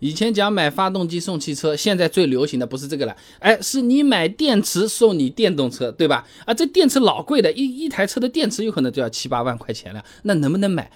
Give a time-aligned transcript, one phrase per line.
[0.00, 6.26] 以前讲买发动机送汽车，现在最流行的不是这个了，哎，是你买电池送你电动车，对吧？
[6.44, 10.90] 啊，这电池老贵的，一一台车的电池有可能就要七八万块钱了，那能不能买？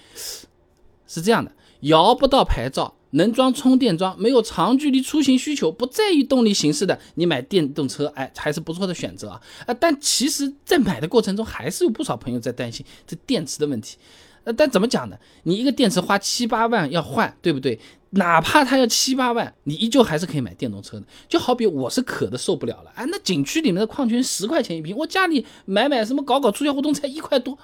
[1.06, 9.40] 是这样的，摇不到牌照，能装充电桩，没有长距离出行需求，不在意动力形式的，你买电动车，哎，还是不错的选择啊。
[9.66, 13.98] 啊，但其实，在买的过程中，还是有不少朋友在担心这电池的问题。
[14.44, 15.16] 呃，但怎么讲呢？
[15.44, 17.78] 你一个电池花七八万要换，对不对？
[18.14, 21.06] 哪怕它要七八万，你依旧还是可以买电动车的。
[21.28, 27.58] 就好比我是渴的受不了了，哎，那景区里面的矿泉十块钱一瓶，我家里买买什么搞搞促销活动才一块多，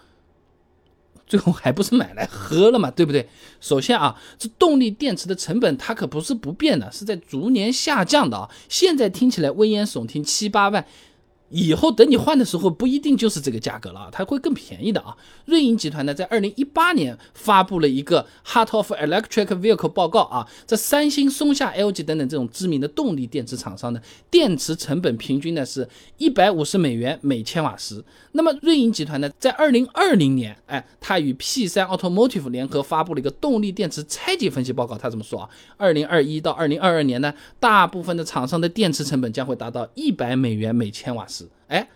[1.26, 3.28] 最后还不是买来喝了嘛，对不对？
[3.60, 8.48] 首先啊，这动力电池的成本它可不是不变的，是在逐年下降的啊。
[8.70, 10.86] 现在听起来危言耸听，七八万。
[11.50, 15.16] 以后等你换的时候，不一定就是这个价格了啊，它会更便宜的啊。
[15.46, 28.04] 瑞银集团呢，在二零一八年发布了一个 Heart of Electric Vehicle 报告啊，这三星、松下、LG 等等这种知名的动力电池厂商呢，电池成本平均呢是一百五十美元每千瓦时。
[28.32, 35.48] 那么瑞银集团呢，在二零二零年，哎，它与 P 三 Automotive 联合发布了一个动力电池拆解分析报告，它怎么说啊？
[35.76, 41.37] 二零二一到二零二二年呢，大部分的厂商的电池成本将会达到一百美元每千瓦时。
[41.68, 41.88] 哎，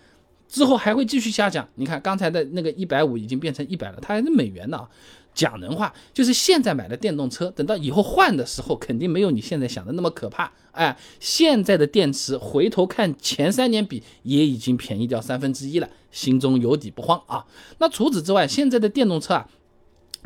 [0.49, 1.69] 之后还会继续下降。
[1.75, 4.89] 你看刚才的那个一百五已经变成一百了，它还是美元呢。
[5.35, 10.53] 讲人话就是现在买的电动车，等到以后换的时候，肯定没有你现在想的那么可怕。
[10.73, 17.47] 哎，现在的电池回头看前三年比，也已经便宜掉三分之一了，心中有底不慌啊。
[17.79, 19.49] 那除此之外，现在的电动车啊，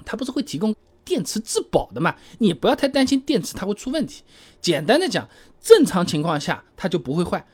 [0.05, 0.75] 它不是会提供
[1.05, 2.17] 电池质保的嘛？
[2.39, 4.25] 你不要太担心电池它会出问题。
[4.61, 5.29] 简单的讲，
[5.61, 7.47] 正常情况下它就不会坏，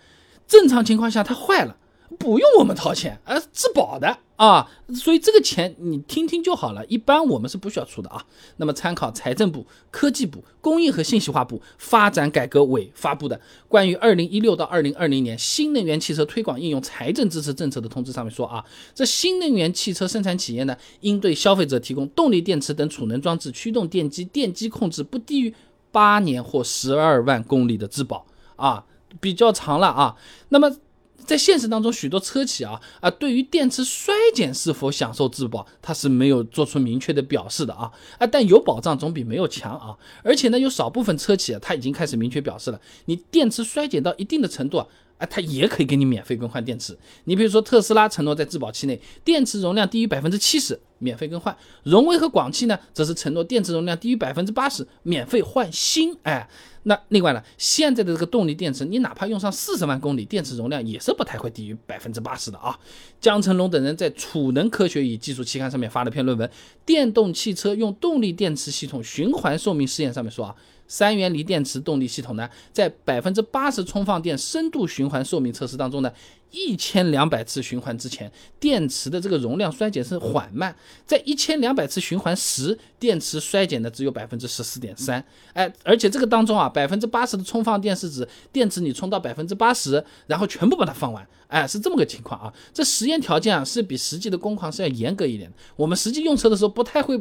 [0.46, 1.76] 正常情况下它坏了。
[2.12, 6.84] 不用我们掏钱，而质保的啊，所以这个钱你听听就好了。
[6.86, 8.24] 一般我们是不需要出的啊。
[8.58, 25.54] 那么参考财政部、科技部、工业和信息化部发展改革委发布的关于二零一六到二零二零年新能源汽车推广应用财政支持政策的通知上面说啊，这新能源汽车生产企业呢，应对消费者提供动力电池等储能装置、驱动电机、电机控制不低于
[25.90, 28.26] 八年或十二万公里的质保
[28.56, 28.84] 啊，
[29.20, 30.16] 比较长了啊。
[30.48, 30.76] 那么。
[31.24, 39.96] 在现实当中，许多车企啊啊，对于电池衰减是否享受质保，它是没有做出明确的表示的啊啊，但有保障总比没有强啊。
[40.22, 44.86] 而且呢，有少部分车企啊，它已经开始明确表示了，你电池衰减到一定的程度啊，
[45.22, 46.98] 啊，它也可以给你免费更换电池。
[47.24, 56.16] 你比如说特斯拉承诺在质保期内，电池容量低于百分之七十免费更换；荣威和广汽呢，则是承诺电池容量低于百分之八十免费换新。
[56.24, 56.48] 哎。
[56.84, 62.76] 那另外呢，现在的这个动力电池，你哪怕用上四十万公里，电池容量也是不太会低于百分之八十的啊。
[63.20, 66.48] 江成龙等人在《储能科学与技术》期刊上面发了篇论文，
[66.84, 70.56] 《电动汽车用动力电池系统循环寿命试验》上面说啊。
[70.92, 76.12] 三元锂电池动力系统呢，在百分之八十充放电深度循环寿命测试当中呢，
[76.50, 78.30] 一千两百次循环之前，
[78.60, 80.76] 电池的这个容量衰减是缓慢，
[81.06, 85.24] 在一千两百次循环时，电池衰减的只有百分之十四点三。
[85.54, 91.26] 哎，而且这个当中啊，百分之八十的充放电是指电池你充到百分之八十，然后全部把它放完。
[91.46, 92.52] 哎，是这么个情况啊。
[92.72, 95.50] 这实验条件啊，是比实际的工况是要严格一点。
[95.76, 97.18] 我们实际用车的时候不太会。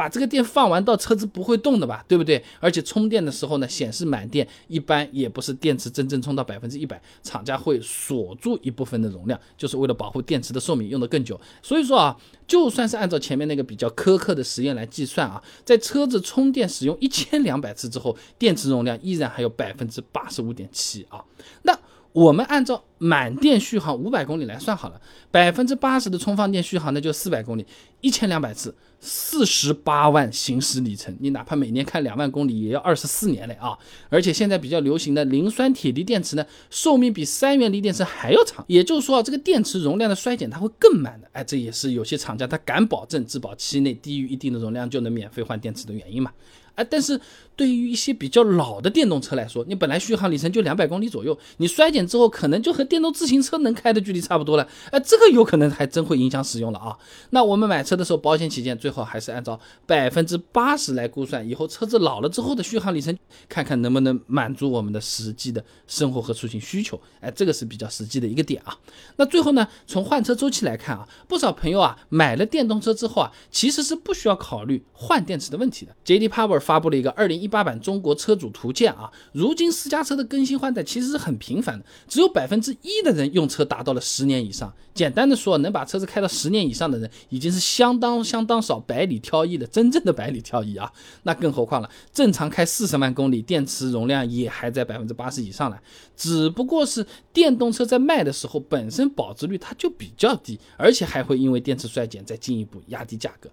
[0.00, 2.42] 把这个电放完到车子不会动的吧，对不对？
[2.58, 11.38] 而且充电的时候呢，显示满电，一般也不是电池真正充到百分之一百，厂家会锁住一部分的容量，就是为了保护电池的寿命用得更久。
[11.60, 12.16] 所以说啊，
[12.46, 21.22] 就算是按照前面那个比较苛刻的实验来计算啊，在车子充电使用一千两百次之后，电池容量依然还有百分之八十五点七啊。
[21.64, 21.78] 那
[22.12, 25.00] 我们按照满电续航五百公里来算好了，
[25.30, 27.64] 百分之八十的充放电续航那就四百公里，
[28.00, 28.74] 一千两百次。
[29.02, 33.74] 四十八万行驶里程，你哪怕每年开两万公里，也要二十四年嘞啊！
[34.10, 38.62] 而且现在比较流行的磷酸铁锂电池呢，寿命比三元锂电池还要长。
[38.68, 41.26] 也就是说啊，这个电池容量的衰减它会更慢的。
[41.32, 46.30] 哎，这也是有些厂家他敢保证质保期内低于一定的容量就能免费换电池的原因嘛。
[46.80, 47.20] 哎，但是
[47.54, 54.66] 对于一些比较老的电动车来说，你本来续航里程就两百公里左右，你衰减之后可能就和电动自行车能开的距离差不多了。
[54.90, 56.96] 哎，这个有可能还真会影响使用了啊。
[57.30, 63.14] 那我们买车的时候，保险起见，最好还是按照百分之八十来估算，以后车子老了之后的续航里程，
[63.46, 66.98] 看看能不能满足我们的实际的生活和出行需求。
[67.20, 68.74] 哎，这个是比较实际的一个点啊。
[69.16, 75.94] 那最后呢，从换车周期来看啊，不少朋友啊买了电动车之后啊，其实是不需要考虑换电池的问题的。
[76.04, 76.26] J.D.
[76.26, 76.69] Power。
[76.70, 79.10] 发布了一个二零一八版中国车主图鉴啊。
[79.32, 84.72] 如今私家车的更新换代其实是很频繁的，只有百分之一的人用车达到了十年以上。
[84.94, 90.88] 简单的说，能把车子开到十年以上的人，已经是相当相当少，百里挑一的真正的百里挑一啊。
[91.24, 95.80] 那更何况了，正常开四十万公里，电池容量也还在百分之八十以上了。
[96.16, 103.50] 只不过是电动车在卖的时候，本身保值率它就比较低，而且还会因为电池衰减再进一步压低价格。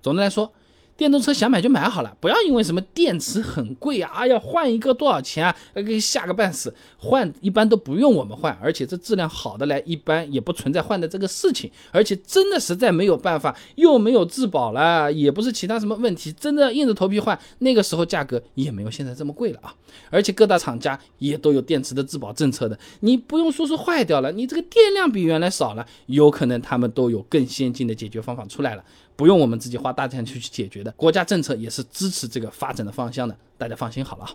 [0.00, 0.52] 总的来说。
[0.96, 6.72] 电动车想买就买好了，不要因为什么电池很贵啊，哎呀换一个多少钱啊，给吓个半死。
[6.98, 11.70] 换一般都不用我们换，而且这质量好的来，一般也不存在换的这个事情。
[11.90, 19.74] 而且真的实在没有办法，又没有质保了，也不是其他什么问题，真的硬着头皮换，那个时候价格也没有现在这么贵了啊。
[20.10, 28.84] 而且各大厂家也都有电池的质保政策的，你不用说是坏掉了，你这个电量比原来少了，有可能他们都有更先进的解决方法出来了。
[29.16, 34.26] 不用我们自己花大钱去去解决的，国家政策也是支持这个发展的方向的，大家放心好了。